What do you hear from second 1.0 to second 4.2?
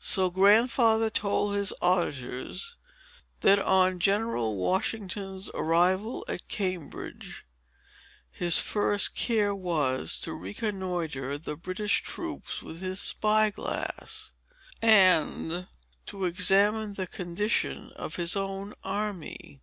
told his auditors, that, on